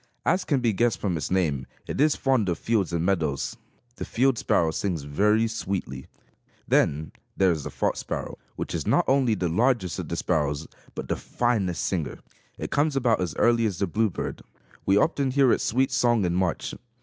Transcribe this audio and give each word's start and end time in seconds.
As 0.25 0.45
can 0.45 0.61
be 0.61 0.73
guessed 0.73 0.97
from 0.97 1.15
its 1.15 1.29
name, 1.29 1.67
it 1.85 2.01
is 2.01 2.15
fond 2.15 2.49
of 2.49 2.57
fields 2.57 2.91
and 2.91 3.05
meadows. 3.05 3.55
The 3.97 4.03
field 4.03 4.39
sparrow 4.39 4.71
sings 4.71 5.03
very 5.03 5.47
sweetly. 5.47 6.07
Then 6.67 7.11
there 7.37 7.51
is 7.51 7.63
the 7.65 7.69
fox 7.69 7.99
sparrow, 7.99 8.39
which 8.55 8.73
is 8.73 8.87
not 8.87 9.05
only 9.07 9.35
the 9.35 9.47
largest 9.47 9.99
of 9.99 10.09
the 10.09 10.15
sparrows, 10.15 10.67
but 10.95 11.07
the 11.07 11.15
finest 11.17 11.83
singer. 11.83 12.17
It 12.57 12.71
comes 12.71 12.95
about 12.95 13.21
as 13.21 13.35
early 13.35 13.67
as 13.67 13.77
the 13.77 13.85
bluebird. 13.85 14.41
We 14.87 14.97
often 14.97 15.29
hear 15.29 15.51
its 15.53 15.63
sweet 15.65 15.91
song 15.91 16.25
in 16.25 16.33
March. 16.33 16.73